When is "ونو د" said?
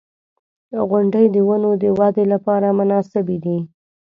1.47-1.83